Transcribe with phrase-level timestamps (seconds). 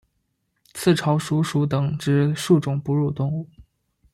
[0.73, 3.47] 刺巢鼠属等之数种哺乳动物。